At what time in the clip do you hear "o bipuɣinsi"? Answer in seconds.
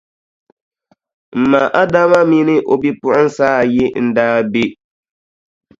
2.71-3.43